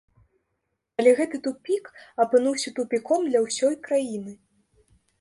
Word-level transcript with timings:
Але 1.03 1.11
гэты 1.19 1.41
тупік 1.49 1.93
апынуўся 2.27 2.75
тупіком 2.81 3.21
для 3.31 3.39
ўсёй 3.47 3.81
краіны. 3.89 4.39